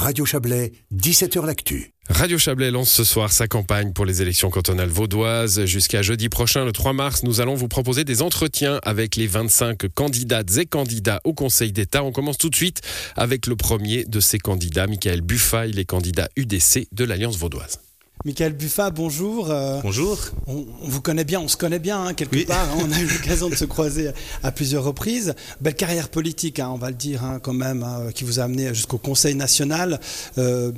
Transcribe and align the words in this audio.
Radio 0.00 0.24
Chablais, 0.24 0.72
17h 0.94 1.44
L'Actu. 1.44 1.92
Radio 2.08 2.38
Chablais 2.38 2.70
lance 2.70 2.90
ce 2.90 3.04
soir 3.04 3.30
sa 3.30 3.48
campagne 3.48 3.92
pour 3.92 4.06
les 4.06 4.22
élections 4.22 4.48
cantonales 4.48 4.88
vaudoises. 4.88 5.66
Jusqu'à 5.66 6.00
jeudi 6.00 6.30
prochain, 6.30 6.64
le 6.64 6.72
3 6.72 6.94
mars, 6.94 7.22
nous 7.22 7.42
allons 7.42 7.54
vous 7.54 7.68
proposer 7.68 8.04
des 8.04 8.22
entretiens 8.22 8.80
avec 8.82 9.16
les 9.16 9.26
25 9.26 9.88
candidates 9.94 10.56
et 10.56 10.64
candidats 10.64 11.20
au 11.24 11.34
Conseil 11.34 11.72
d'État. 11.72 12.02
On 12.02 12.12
commence 12.12 12.38
tout 12.38 12.48
de 12.48 12.56
suite 12.56 12.80
avec 13.14 13.46
le 13.46 13.56
premier 13.56 14.06
de 14.06 14.20
ces 14.20 14.38
candidats, 14.38 14.86
Michael 14.86 15.20
Buffa. 15.20 15.66
Il 15.66 15.78
est 15.78 15.84
candidat 15.84 16.30
UDC 16.34 16.88
de 16.92 17.04
l'Alliance 17.04 17.36
vaudoise. 17.36 17.78
Michael 18.26 18.52
Buffa, 18.52 18.90
bonjour. 18.90 19.50
Euh, 19.50 19.80
bonjour. 19.82 20.18
On, 20.46 20.66
vous 20.82 21.00
connaît 21.00 21.24
bien, 21.24 21.40
on 21.40 21.48
se 21.48 21.56
connaît 21.56 21.78
bien 21.78 22.02
hein, 22.04 22.12
quelque 22.12 22.46
part. 22.46 22.68
Hein. 22.70 22.82
on 22.84 22.92
a 22.92 23.00
eu 23.00 23.06
l'occasion 23.18 23.48
de 23.48 23.54
se 23.54 23.64
croiser 23.64 24.10
à 24.42 24.52
plusieurs 24.52 24.84
reprises. 24.84 25.34
Belle 25.62 25.74
carrière 25.74 26.10
politique, 26.10 26.58
hein, 26.58 26.68
on 26.70 26.76
va 26.76 26.90
le 26.90 26.96
dire 26.96 27.22
quand 27.42 27.54
même, 27.54 27.86
qui 28.14 28.24
vous 28.24 28.38
a 28.38 28.42
amené 28.42 28.74
jusqu'au 28.74 28.98
Conseil 28.98 29.34
national. 29.34 30.00
Euh, 30.36 30.70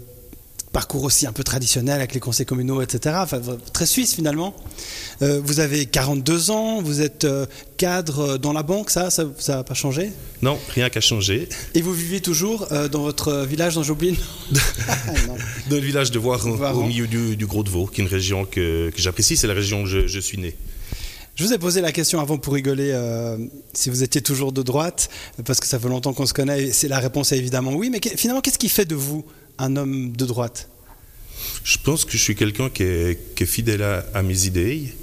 parcours 0.73 1.05
aussi 1.05 1.27
un 1.27 1.33
peu 1.33 1.45
traditionnel 1.45 1.97
avec 1.97 2.15
les 2.15 2.21
conseils 2.21 2.47
communaux, 2.47 2.81
etc. 2.83 3.17
Enfin, 3.19 3.41
très 3.73 3.87
suisse 3.87 4.15
finalement. 4.15 4.55
Euh, 5.21 5.41
vous 5.45 5.61
avez 5.61 5.87
42 5.87 6.51
ans, 6.51 6.83
vous 6.83 7.01
êtes 7.01 7.27
cadre 7.77 8.39
dans 8.39 8.53
la 8.53 8.63
banque, 8.63 8.91
ça, 8.91 9.11
ça 9.11 9.27
n'a 9.49 9.65
pas 9.65 9.75
changé? 9.75 10.11
Non, 10.41 10.59
rien 10.71 10.89
qu'à 10.89 11.01
changer. 11.01 11.49
Et 11.75 11.83
vous 11.83 11.93
vivez 11.93 12.21
toujours 12.21 12.67
dans 12.91 13.03
votre 13.03 13.45
village 13.45 13.75
dans 13.75 13.83
Joblin 13.83 14.15
Dans 15.69 15.77
le 15.77 15.83
village 15.83 16.11
de 16.11 16.19
Voiron, 16.19 16.59
au 16.75 16.83
milieu 16.85 17.07
du, 17.07 17.47
Gros 17.47 17.63
de 17.63 17.71
Vaud, 17.71 17.87
qui 17.87 18.01
est 18.01 18.05
une 18.05 18.11
région 18.11 18.45
que, 18.45 18.91
j'apprécie, 18.97 19.37
c'est 19.37 19.47
la 19.47 19.55
région 19.55 19.83
où 19.83 19.87
je, 19.87 20.21
suis 20.21 20.39
né. 20.39 20.57
Je 21.35 21.45
vous 21.45 21.53
ai 21.53 21.59
posé 21.59 21.81
la 21.81 21.93
question 21.93 22.21
avant 22.21 22.37
pour 22.37 22.55
rigoler 22.55 22.91
euh, 22.93 23.39
si 23.73 23.89
vous 23.91 24.03
étiez 24.03 24.21
toujours 24.21 24.53
de 24.53 24.63
droite, 24.63 25.09
parce 25.45 25.61
que 25.61 25.67
ça 25.67 25.79
fait 25.79 25.89
longtemps 25.89 26.13
qu'on 26.13 26.27
se 26.27 26.35
connaît, 26.35 26.69
et 26.69 26.89
la 26.89 26.99
réponse 26.99 27.33
est 27.33 27.39
évidemment 27.39 27.73
oui, 27.73 27.91
mais 27.91 28.01
finalement, 28.17 28.41
qu'est-ce 28.41 28.59
qui 28.59 28.69
fait 28.69 28.85
de 28.85 28.95
vous 28.95 29.25
un 29.59 29.77
homme 29.77 30.13
de 30.13 30.25
droite. 30.27 30.69
Je 31.65 31.79
pense 31.79 32.05
que 32.05 32.13
je 32.13 32.19
suis 32.19 32.35
quelqu'un 32.35 32.71
qui 32.71 32.83
est, 32.83 33.45
fidèle 33.45 33.83
à, 33.83 34.23
mes 34.23 34.47
idées, 34.47 34.95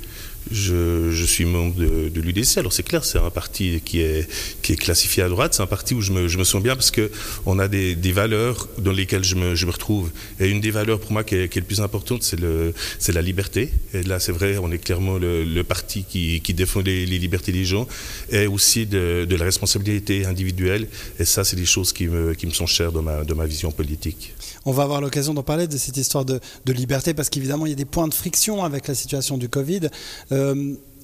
je, 0.52 1.26
suis 1.26 1.46
membre 1.46 1.76
de, 1.76 2.22
l'UDC. 2.22 2.58
Alors 2.58 2.74
c'est 2.74 2.84
clair, 2.84 3.06
c'est 3.06 3.20
un 3.20 3.30
parti 3.30 3.82
qui 3.84 4.02
est, 4.02 4.28
qui 4.62 4.74
est 4.74 4.76
classifié 4.76 5.24
à 5.24 5.30
droite. 5.30 5.54
C'est 5.54 5.62
un 5.62 5.68
parti 5.68 5.94
où 5.94 6.02
je 6.02 6.12
me, 6.12 6.28
je 6.28 6.38
me 6.38 6.44
sens 6.44 6.62
bien 6.62 6.76
parce 6.76 6.92
qu'on 6.92 7.60
a 7.60 7.68
des, 7.68 7.96
valeurs 8.12 8.68
dans 8.78 8.92
lesquelles 8.92 9.24
je 9.24 9.36
me, 9.36 9.56
je 9.56 9.66
me, 9.66 9.72
retrouve. 9.72 10.10
Et 10.40 10.50
une 10.50 10.62
des 10.62 10.72
valeurs 10.72 11.00
pour 11.00 11.12
moi 11.12 11.24
qui 11.24 11.36
est, 11.36 11.50
qui 11.50 11.60
le 11.60 11.66
plus 11.66 11.82
importante, 11.82 12.24
c'est 12.24 13.12
la 13.14 13.22
liberté. 13.22 13.72
Et 13.94 14.04
là, 14.04 14.20
c'est 14.20 14.32
vrai, 14.32 14.58
on 14.58 14.72
est 14.72 14.80
clairement 14.80 15.18
le, 15.18 15.62
parti 15.64 16.04
qui, 16.04 16.54
défend 16.54 16.82
les, 16.82 17.06
libertés 17.06 17.52
des 17.52 17.66
gens 17.66 17.88
et 18.32 18.48
aussi 18.48 18.86
de, 18.86 19.28
la 19.30 19.46
responsabilité 19.46 20.26
individuelle. 20.26 20.88
Et 21.20 21.26
ça, 21.26 21.44
c'est 21.44 21.56
des 21.56 21.66
choses 21.66 21.94
qui 21.94 22.08
me, 22.08 22.34
qui 22.34 22.48
me 22.48 22.52
sont 22.52 22.66
chères 22.66 22.92
dans 22.92 23.02
ma, 23.02 23.24
dans 23.24 23.36
ma 23.36 23.46
vision 23.46 23.72
politique. 23.72 24.34
On 24.66 24.72
va 24.72 24.84
avoir 24.84 25.02
l'occasion 25.02 25.34
d'en 25.34 25.44
parler 25.44 25.68
de 25.68 25.78
cette 25.78 25.98
histoire 25.98 26.26
de, 26.26 26.40
de 26.66 26.74
liberté 26.74 27.14
parce 27.14 27.30
qu'évidemment, 27.30 27.66
il 27.66 27.70
y 27.70 27.74
a 27.74 27.76
des 27.76 27.86
points 27.86 28.08
de 28.08 28.14
friction 28.14 28.64
avec 28.64 28.88
la 28.88 28.96
situation 28.96 29.38
du 29.38 29.48
Covid. 29.50 29.90
Euh, 30.32 30.39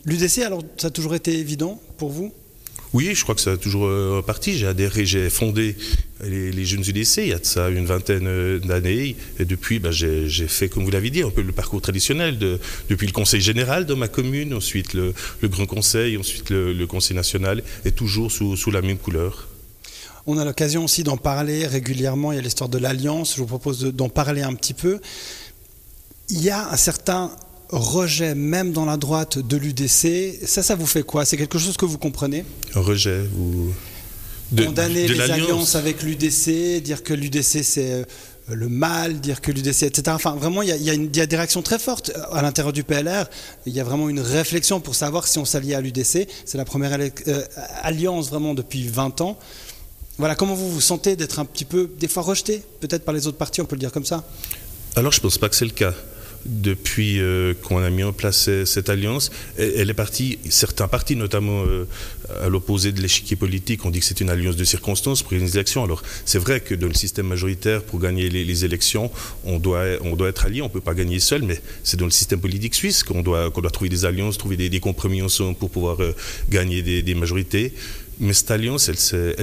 L'UDC, 0.05 0.39
alors, 0.39 0.63
ça 0.77 0.87
a 0.87 0.91
toujours 0.91 1.15
été 1.15 1.37
évident 1.37 1.81
pour 1.97 2.11
vous? 2.11 2.31
Oui, 2.95 3.13
je 3.13 3.23
crois 3.23 3.35
que 3.35 3.41
ça 3.41 3.51
a 3.51 3.57
toujours 3.57 3.87
euh, 3.87 4.21
parti. 4.21 4.57
J'ai 4.57 4.67
adhéré, 4.67 5.05
j'ai 5.05 5.29
fondé 5.29 5.75
les, 6.23 6.63
jeunes 6.63 6.79
UDC 6.79 7.17
il 7.17 7.27
y 7.27 7.33
a 7.33 7.39
de 7.39 7.45
ça 7.45 7.67
une 7.67 7.85
vingtaine 7.85 8.25
euh, 8.25 8.59
d'années. 8.59 9.17
Et 9.37 9.43
depuis, 9.43 9.79
ben, 9.79 9.91
j'ai 9.91 10.47
fait, 10.47 10.69
comme 10.69 10.85
vous 10.85 10.91
l'avez 10.91 11.09
dit, 11.09 11.21
un 11.21 11.29
peu 11.29 11.41
le 11.41 11.51
parcours 11.51 11.81
traditionnel. 11.81 12.37
De, 12.37 12.57
depuis 12.89 13.05
le 13.05 13.11
conseil 13.11 13.41
général 13.41 13.85
dans 13.85 13.97
ma 13.97 14.07
commune, 14.07 14.53
ensuite 14.53 14.93
le, 14.93 15.13
grand 15.43 15.65
conseil, 15.65 16.15
ensuite 16.15 16.51
le, 16.51 16.85
conseil 16.85 17.17
national, 17.17 17.63
et 17.83 17.91
toujours 17.91 18.31
sous, 18.31 18.55
sous 18.55 18.71
la 18.71 18.81
même 18.81 18.97
couleur. 18.97 19.49
On 20.25 20.37
a 20.37 20.45
l'occasion 20.45 20.85
aussi 20.85 21.03
d'en 21.03 21.17
parler 21.17 21.67
régulièrement. 21.67 22.31
Il 22.31 22.35
y 22.35 22.39
a 22.39 22.41
l'histoire 22.41 22.69
de 22.69 22.77
l'Alliance. 22.77 23.33
Je 23.35 23.41
vous 23.41 23.45
propose 23.45 23.83
d'en 23.83 24.07
parler 24.07 24.41
un 24.41 24.53
petit 24.53 24.73
peu. 24.73 25.01
Il 26.29 26.41
y 26.41 26.49
a 26.49 26.69
un 26.71 26.77
certain 26.77 27.31
rejet, 27.69 28.35
même 28.35 28.71
dans 28.71 28.85
la 28.85 28.97
droite, 28.97 29.39
de 29.39 29.57
l'UDC, 29.57 30.45
ça, 30.45 30.63
ça 30.63 30.75
vous 30.75 30.85
fait 30.85 31.03
quoi? 31.03 31.25
C'est 31.25 31.37
quelque 31.37 31.57
chose 31.57 31.77
que 31.77 31.85
vous 31.85 31.97
comprenez? 31.97 32.45
Rejet, 32.73 33.23
vous... 33.33 33.73
Condamner 34.55 35.07
les 35.07 35.19
alliances 35.21 35.75
avec 35.75 36.03
l'UDC, 36.03 36.81
dire 36.81 37.03
que 37.03 37.13
l'UDC 37.13 37.63
c'est 37.63 37.91
euh, 37.91 38.03
le 38.49 38.69
mal, 38.69 39.19
dire 39.19 39.41
que 39.41 39.51
l'UDC, 39.51 39.83
etc. 39.83 40.03
Enfin, 40.09 40.35
vraiment, 40.35 40.61
il 40.61 40.69
y, 40.69 41.19
a, 41.21 41.25
des 41.25 41.35
réactions 41.35 41.63
très 41.63 41.79
fortes 41.79 42.11
à 42.31 42.43
l'intérieur 42.43 42.71
du 42.71 42.83
PLR. 42.83 43.25
Il 43.65 43.73
y 43.73 43.79
a 43.79 43.83
vraiment 43.83 44.07
une 44.07 44.19
réflexion 44.19 44.79
pour 44.79 44.93
savoir 44.93 45.27
si 45.27 45.39
on 45.39 45.45
s'allie 45.45 45.73
à 45.73 45.81
l'UDC. 45.81 46.27
C'est 46.45 46.57
la 46.57 46.65
première 46.65 46.93
euh, 46.93 47.43
alliance 47.81 48.29
vraiment 48.29 48.53
depuis 48.53 48.87
20 48.87 49.21
ans. 49.21 49.39
Voilà, 50.19 50.35
comment 50.35 50.53
vous 50.53 50.69
vous 50.69 50.81
sentez 50.81 51.15
d'être 51.15 51.39
un 51.39 51.45
petit 51.45 51.65
peu, 51.65 51.89
des 51.99 52.07
fois, 52.07 52.21
rejeté, 52.21 52.61
peut-être 52.79 53.03
par 53.03 53.15
les 53.15 53.25
autres 53.27 53.37
partis, 53.37 53.61
on 53.61 53.65
peut 53.65 53.75
le 53.75 53.81
dire 53.81 53.91
comme 53.91 54.05
ça? 54.05 54.23
Alors, 54.95 55.11
je 55.11 55.17
ne 55.17 55.23
pense 55.23 55.39
pas 55.39 55.49
que 55.49 55.55
c'est 55.55 55.65
le 55.65 55.71
cas 55.71 55.93
depuis 56.45 57.19
euh, 57.19 57.53
qu'on 57.63 57.81
a 57.81 57.89
mis 57.89 58.03
en 58.03 58.13
place 58.13 58.49
cette 58.65 58.89
alliance. 58.89 59.31
Elle 59.57 59.89
est 59.89 59.95
partie, 59.95 60.39
certains 60.49 60.87
partis, 60.87 61.15
notamment 61.15 61.63
euh, 61.65 61.85
à 62.41 62.49
l'opposé 62.49 62.91
de 62.91 63.01
l'échiquier 63.01 63.35
politique, 63.35 63.85
ont 63.85 63.89
dit 63.89 63.99
que 63.99 64.05
c'est 64.05 64.21
une 64.21 64.29
alliance 64.29 64.55
de 64.55 64.63
circonstances 64.63 65.23
pour 65.23 65.33
les 65.33 65.55
élections. 65.55 65.83
Alors 65.83 66.03
c'est 66.25 66.39
vrai 66.39 66.59
que 66.59 66.75
dans 66.75 66.87
le 66.87 66.93
système 66.93 67.27
majoritaire, 67.27 67.83
pour 67.83 67.99
gagner 67.99 68.29
les, 68.29 68.65
élections, 68.65 69.11
on 69.43 69.59
doit, 69.59 69.85
on 70.01 70.15
doit 70.15 70.29
être 70.29 70.45
allié, 70.45 70.61
on 70.61 70.65
ne 70.65 70.69
peut 70.69 70.81
pas 70.81 70.93
gagner 70.93 71.19
seul, 71.19 71.43
mais 71.43 71.61
c'est 71.83 71.97
dans 71.97 72.05
le 72.05 72.11
système 72.11 72.39
politique 72.39 72.75
suisse 72.75 73.03
qu'on 73.03 73.21
doit, 73.21 73.51
qu'on 73.51 73.61
doit 73.61 73.71
trouver 73.71 73.89
des 73.89 74.05
alliances, 74.05 74.37
trouver 74.37 74.55
des, 74.57 74.79
compromis 74.79 75.21
ensemble 75.21 75.57
pour 75.57 75.69
pouvoir 75.69 76.01
euh, 76.01 76.13
gagner 76.49 76.81
des 76.81 77.15
majorités. 77.15 77.73
Mais 78.19 78.33
cette 78.33 78.51
alliance, 78.51 78.89
elle 78.89 78.97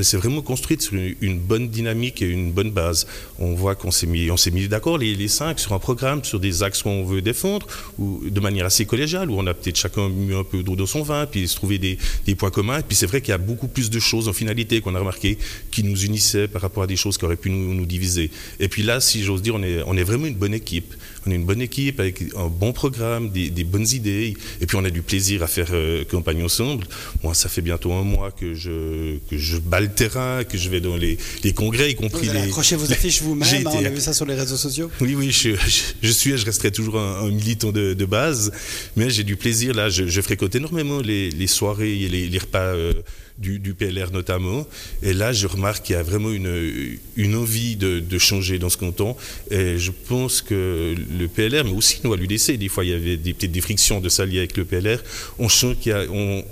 s'est 0.04 0.16
vraiment 0.16 0.40
construite 0.40 0.82
sur 0.82 0.94
une, 0.94 1.38
bonne 1.38 1.68
dynamique 1.68 2.22
et 2.22 2.26
une 2.26 2.52
bonne 2.52 2.70
base. 2.70 3.06
On 3.38 3.54
voit 3.54 3.74
qu'on 3.74 3.90
s'est 3.90 4.06
mis, 4.06 4.30
mis 4.52 4.68
d'accord 4.68 4.98
les, 4.98 5.28
cinq 5.28 5.58
sur 5.58 5.72
un 5.72 5.78
programme, 5.78 6.24
sur 6.24 6.40
des 6.40 6.62
axes 6.62 6.82
qu'on 6.82 7.04
veut 7.04 7.22
défendre, 7.22 7.66
ou 7.98 8.22
de 8.28 8.40
manière 8.40 8.66
assez 8.66 8.86
collégiale, 8.86 9.30
où 9.30 9.38
on 9.38 9.46
a 9.46 9.54
peut-être 9.54 9.76
chacun 9.76 10.08
mis 10.08 10.34
un 10.34 10.44
peu 10.44 10.62
d'eau 10.62 10.76
dans 10.76 10.86
son 10.86 11.02
vin, 11.02 11.26
puis 11.26 11.46
se 11.48 11.56
trouver 11.56 11.78
des, 11.78 11.98
points 12.34 12.50
communs. 12.50 12.78
Et 12.78 12.82
puis 12.82 12.96
c'est 12.96 13.06
vrai 13.06 13.20
qu'il 13.20 13.30
y 13.30 13.34
a 13.34 13.38
beaucoup 13.38 13.68
plus 13.68 13.90
de 13.90 14.00
choses 14.00 14.28
en 14.28 14.32
finalité 14.32 14.80
qu'on 14.80 14.94
a 14.94 14.98
remarqué 14.98 15.38
qui 15.70 15.84
nous 15.84 16.04
unissaient 16.04 16.48
par 16.48 16.62
rapport 16.62 16.82
à 16.82 16.86
des 16.86 16.96
choses 16.96 17.18
qui 17.18 17.24
auraient 17.24 17.36
pu 17.36 17.50
nous, 17.50 17.86
diviser. 17.86 18.30
Et 18.60 18.68
puis 18.68 18.82
là, 18.82 19.00
si 19.00 19.22
j'ose 19.22 19.42
dire, 19.42 19.54
on 19.56 19.96
est 19.96 20.04
vraiment 20.04 20.26
une 20.26 20.36
bonne 20.36 20.54
équipe. 20.54 20.94
On 21.26 21.30
est 21.30 21.34
une 21.34 21.44
bonne 21.44 21.62
équipe 21.62 22.00
avec 22.00 22.22
un 22.36 22.48
bon 22.48 22.72
programme, 22.72 23.30
des, 23.30 23.64
bonnes 23.64 23.86
idées, 23.88 24.34
et 24.60 24.66
puis 24.66 24.76
on 24.76 24.84
a 24.84 24.90
du 24.90 25.02
plaisir 25.02 25.42
à 25.42 25.46
faire 25.46 25.68
euh, 25.72 26.04
campagne 26.04 26.42
ensemble. 26.42 26.86
Moi, 27.22 27.34
ça 27.34 27.48
fait 27.48 27.60
bientôt 27.60 27.92
un 27.92 28.02
mois 28.02 28.32
que 28.32 28.54
je, 28.54 29.18
que 29.30 29.38
je 29.38 29.58
bats 29.58 29.80
le 29.80 29.88
terrain, 29.88 30.42
que 30.44 30.58
je 30.58 30.68
vais 30.68 30.80
dans 30.80 30.96
les, 30.96 31.18
congrès, 31.54 31.92
y 31.92 31.94
compris 31.94 32.26
vous 32.26 32.34
les. 32.34 32.40
Accrochez 32.40 32.76
vos 32.76 32.90
affiches 32.90 33.22
vous-même, 33.22 33.66
hein, 33.66 33.70
on 33.72 33.84
a 33.84 33.88
vu 33.88 34.00
ça 34.00 34.12
sur 34.12 34.26
les 34.26 34.34
réseaux 34.34 34.56
sociaux. 34.56 34.90
Oui, 35.00 35.14
oui, 35.14 35.30
je, 35.30 35.50
je, 36.02 36.10
suis 36.10 36.32
et 36.32 36.36
je 36.36 36.44
resterai 36.44 36.72
toujours 36.72 36.98
un, 36.98 37.30
militant 37.30 37.72
de, 37.72 38.04
base, 38.04 38.50
mais 38.96 39.10
j'ai 39.10 39.24
du 39.24 39.36
plaisir 39.36 39.74
là. 39.74 39.88
Je, 39.88 40.20
fréquente 40.20 40.54
énormément 40.54 41.00
les, 41.00 41.46
soirées 41.46 42.02
et 42.02 42.08
les, 42.08 42.38
repas. 42.38 42.58
Euh, 42.58 42.92
du, 43.38 43.74
PLR 43.74 44.12
notamment. 44.12 44.66
Et 45.02 45.12
là, 45.12 45.32
je 45.32 45.46
remarque 45.46 45.84
qu'il 45.84 45.94
y 45.94 45.98
a 45.98 46.02
vraiment 46.02 46.30
une, 46.30 46.98
une 47.16 47.34
envie 47.34 47.76
de, 47.76 48.18
changer 48.18 48.58
dans 48.58 48.68
ce 48.68 48.76
canton. 48.76 49.16
Et 49.50 49.78
je 49.78 49.90
pense 49.90 50.42
que 50.42 50.94
le 51.18 51.28
PLR, 51.28 51.64
mais 51.64 51.72
aussi 51.72 52.00
nous 52.04 52.12
à 52.12 52.16
l'UDC, 52.16 52.52
des 52.52 52.68
fois 52.68 52.84
il 52.84 52.90
y 52.90 52.94
avait 52.94 53.16
petites 53.16 53.52
des 53.52 53.60
frictions 53.60 54.00
de 54.00 54.08
s'allier 54.08 54.38
avec 54.38 54.56
le 54.56 54.64
PLR. 54.64 54.98
On 55.38 55.48
sent 55.48 55.76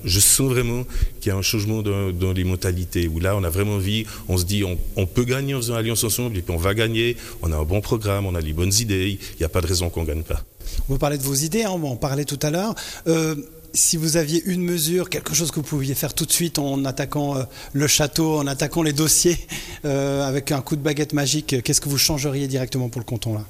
je 0.04 0.20
sens 0.20 0.50
vraiment 0.50 0.84
qu'il 1.20 1.30
y 1.30 1.32
a 1.32 1.38
un 1.38 1.42
changement 1.42 1.82
dans, 1.82 2.32
les 2.32 2.44
mentalités. 2.44 3.08
Où 3.08 3.20
là, 3.20 3.36
on 3.36 3.44
a 3.44 3.50
vraiment 3.50 3.74
envie, 3.74 4.06
on 4.28 4.36
se 4.36 4.44
dit, 4.44 4.64
on, 4.64 5.06
peut 5.06 5.24
gagner 5.24 5.54
en 5.54 5.58
faisant 5.58 5.74
alliance 5.74 6.04
ensemble, 6.04 6.36
et 6.36 6.42
puis 6.42 6.54
on 6.54 6.58
va 6.58 6.74
gagner. 6.74 7.16
On 7.42 7.52
a 7.52 7.56
un 7.56 7.64
bon 7.64 7.80
programme, 7.80 8.26
on 8.26 8.34
a 8.34 8.40
les 8.40 8.52
bonnes 8.52 8.72
idées. 8.72 9.18
Il 9.34 9.38
n'y 9.38 9.44
a 9.44 9.48
pas 9.48 9.60
de 9.60 9.66
raison 9.66 9.90
qu'on 9.90 10.02
ne 10.02 10.06
gagne 10.06 10.22
pas. 10.22 10.42
On 10.88 10.94
va 10.94 10.98
parler 10.98 11.18
de 11.18 11.22
vos 11.22 11.34
idées, 11.34 11.64
hein, 11.64 11.70
on 11.70 11.84
en 11.88 11.96
parler 11.96 12.24
tout 12.24 12.38
à 12.42 12.50
l'heure. 12.50 12.74
Euh, 13.06 13.34
si 13.72 13.96
vous 13.96 14.16
aviez 14.16 14.42
une 14.46 14.62
mesure, 14.62 15.08
quelque 15.08 15.34
chose 15.34 15.50
que 15.50 15.56
vous 15.56 15.66
pouviez 15.66 15.94
faire 15.94 16.14
tout 16.14 16.26
de 16.26 16.32
suite 16.32 16.58
en 16.58 16.84
attaquant 16.84 17.36
euh, 17.36 17.42
le 17.72 17.86
château, 17.86 18.38
en 18.38 18.46
attaquant 18.46 18.82
les 18.82 18.92
dossiers, 18.92 19.38
euh, 19.84 20.26
avec 20.26 20.52
un 20.52 20.60
coup 20.60 20.76
de 20.76 20.82
baguette 20.82 21.12
magique, 21.12 21.62
qu'est-ce 21.62 21.80
que 21.80 21.88
vous 21.88 21.98
changeriez 21.98 22.48
directement 22.48 22.88
pour 22.88 23.00
le 23.00 23.04
canton 23.04 23.34
là? 23.34 23.44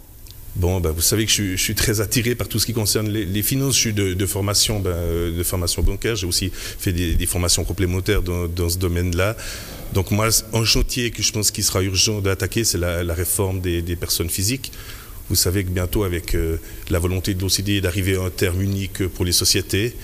Bon, 0.56 0.80
ben, 0.80 0.90
vous 0.90 1.00
savez 1.00 1.26
que 1.26 1.32
je 1.32 1.56
suis, 1.56 1.74
très 1.74 2.00
attiré 2.00 2.34
par 2.34 2.48
tout 2.48 2.58
ce 2.58 2.66
qui 2.66 2.72
concerne 2.72 3.08
les, 3.08 3.42
finances. 3.42 3.74
Je 3.74 3.80
suis 3.80 3.92
de, 3.92 4.26
formation, 4.26 4.80
ben, 4.80 5.32
de 5.32 5.42
formation 5.42 5.82
bancaire. 5.82 6.16
J'ai 6.16 6.26
aussi 6.26 6.50
fait 6.52 6.92
des, 6.92 7.26
formations 7.26 7.64
complémentaires 7.64 8.22
dans, 8.22 8.68
ce 8.68 8.78
domaine-là. 8.78 9.36
Donc 9.92 10.10
moi, 10.10 10.28
un 10.52 10.64
chantier 10.64 11.10
que 11.10 11.22
je 11.22 11.32
pense 11.32 11.50
qu'il 11.50 11.64
sera 11.64 11.82
urgent 11.82 12.20
d'attaquer, 12.20 12.64
c'est 12.64 12.78
la, 12.78 13.14
réforme 13.14 13.60
des, 13.60 13.96
personnes 13.96 14.30
physiques. 14.30 14.72
Vous 15.28 15.36
savez 15.36 15.62
que 15.62 15.70
bientôt, 15.70 16.02
avec 16.02 16.34
euh, 16.34 16.56
la 16.90 16.98
volonté 16.98 17.34
de 17.34 17.40
l'OCDE 17.40 17.82
d'arriver 17.82 18.16
à 18.16 18.22
un 18.22 18.30
terme 18.30 18.60
unique 18.62 19.06
pour 19.06 19.24
les 19.24 19.30
sociétés, 19.30 19.94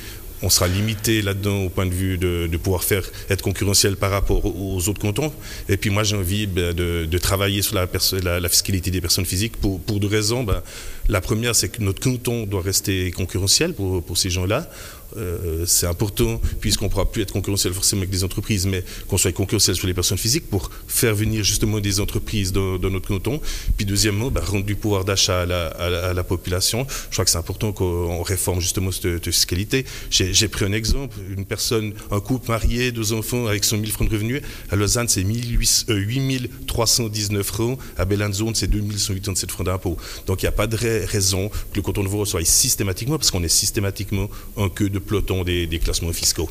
on 0.43 0.50
sera 0.50 0.69
limité 0.69 1.23
là-dedans 1.23 1.65
au 1.65 1.69
point 1.69 1.87
de 1.87 1.94
vue 1.94 2.19
de, 2.19 2.56
pouvoir 2.56 2.83
être 3.31 3.43
concurrentiel 3.43 3.97
par 3.97 4.11
rapport 4.11 4.44
aux 4.44 4.88
autres 4.88 5.00
cantons. 5.00 5.33
Et 5.69 5.77
puis 5.77 5.91
moi, 5.91 6.03
j'ai 6.03 6.17
envie 6.17 6.47
ben, 6.47 6.75
de, 6.75 7.19
travailler 7.19 7.62
sur 7.62 7.75
la, 7.75 8.49
fiscalité 8.49 8.91
des 8.91 9.00
personnes 9.00 9.25
physiques 9.25 9.56
pour, 9.56 9.79
deux 9.79 10.09
raisons. 10.09 10.44
Ben, 10.44 10.62
la 11.09 11.21
première, 11.21 11.55
c'est 11.55 11.69
que 11.69 11.83
notre 11.83 12.00
canton 12.00 12.44
doit 12.47 12.62
rester 12.62 13.11
concurrentiel 13.12 13.73
pour, 13.75 14.03
ces 14.17 14.31
gens-là. 14.31 14.69
Euh, 15.17 15.64
c'est 15.67 15.87
important, 15.87 16.41
puisqu'on 16.61 16.87
ne 16.87 16.91
pourra 16.91 17.11
plus 17.11 17.23
être 17.23 17.32
concurrentiel 17.32 17.73
forcément 17.73 18.00
avec 18.00 18.11
des 18.11 18.25
entreprises, 18.25 18.67
mais 18.67 18.85
qu'on 19.08 19.17
soit 19.17 19.32
concurrentiel 19.32 19.76
sur 19.76 19.87
les 19.87 19.94
personnes 19.94 20.19
physiques 20.19 20.49
pour 20.49 20.70
faire 20.87 21.14
venir 21.14 21.43
justement 21.44 21.81
des 21.81 22.00
entreprises 22.00 22.53
dans, 22.53 22.79
notre 22.79 23.08
canton. 23.08 23.41
Puis 23.76 23.87
deuxièmement, 23.87 24.31
bah, 24.31 24.43
rendre 24.44 24.64
du 24.64 24.76
pouvoir 24.76 25.05
d'achat 25.05 25.43
à 25.43 26.14
la, 26.14 26.25
population. 26.25 26.87
Je 27.11 27.14
crois 27.14 27.25
que 27.25 27.31
c'est 27.31 27.38
important 27.38 27.73
qu'on 27.73 28.23
réforme 28.23 28.61
justement 28.61 28.91
cette, 28.91 29.25
fiscalité. 29.25 29.85
J'ai 30.11 30.49
pris 30.49 30.64
un 30.64 30.73
exemple, 30.73 31.17
une 31.37 31.44
personne, 31.44 31.94
un 32.11 32.20
couple 32.20 32.50
marié, 32.50 32.91
deux 32.91 33.12
enfants 33.12 33.47
avec 33.47 33.64
100 33.64 33.79
000 33.79 33.91
francs 33.91 34.09
de 34.09 34.14
revenus. 34.14 34.43
À 34.70 34.76
Lausanne, 34.76 35.09
c'est 35.09 35.23
8 35.23 36.50
319 36.67 37.47
francs. 37.47 37.79
À 37.97 38.05
Bellanzone, 38.05 38.55
c'est 38.55 38.67
2187 38.67 39.50
francs 39.50 39.67
d'impôt. 39.67 39.97
Donc 40.26 40.43
il 40.43 40.44
n'y 40.44 40.49
a 40.49 40.52
pas 40.52 40.67
de 40.67 40.76
raison 40.76 41.49
que 41.49 41.76
le 41.76 41.82
canton 41.82 42.02
de 42.02 42.09
Vaud 42.09 42.25
soit 42.25 42.44
systématiquement, 42.44 43.19
parce 43.19 43.31
qu'on 43.31 43.43
est 43.43 43.49
systématiquement 43.49 44.29
en 44.56 44.69
queue 44.69 44.88
de 44.88 44.95
peloton 45.00 45.44
des, 45.44 45.81
classements 45.82 46.12
fiscaux. 46.12 46.50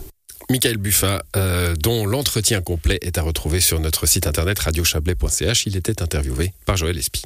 Michael 0.50 0.77
Buffa, 0.77 1.24
euh, 1.36 1.75
dont 1.75 2.06
l'entretien 2.06 2.62
complet 2.62 3.00
est 3.01 3.18
à 3.18 3.24
retrouver 3.24 3.59
sur 3.59 3.80
notre 3.80 4.06
site 4.06 4.27
internet 4.27 4.59
radiochablais.ch. 4.59 5.65
Il 5.65 5.75
était 5.75 6.01
interviewé 6.01 6.53
par 6.65 6.77
Joël 6.77 6.97
Espy. 6.97 7.24